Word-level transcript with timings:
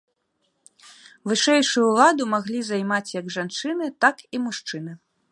Вышэйшую 1.31 1.83
ўладу 1.89 2.23
маглі 2.33 2.61
займаць 2.69 3.13
як 3.19 3.29
жанчыны, 3.35 3.85
так 4.07 4.25
і 4.37 4.41
мужчыны. 4.47 4.95